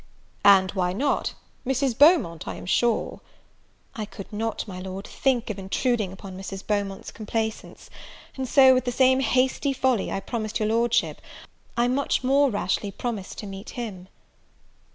[0.43, 1.35] "And why not?
[1.63, 1.95] Mr.
[1.95, 3.21] Beaumont, I am sure"
[3.95, 6.65] "I could not, my Lord, think of intruding upon Mrs.
[6.65, 7.87] Beaumont's complaisance;
[8.35, 11.21] and so, with the same hasty folly I promised your Lordship,
[11.77, 14.07] I much more rashly promised to meet him."